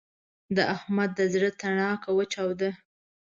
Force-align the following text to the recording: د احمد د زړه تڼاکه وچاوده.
د 0.55 0.57
احمد 0.75 1.09
د 1.15 1.19
زړه 1.33 1.49
تڼاکه 1.59 2.09
وچاوده. 2.17 2.69